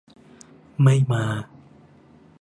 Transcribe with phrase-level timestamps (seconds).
[0.81, 1.23] ไม่มา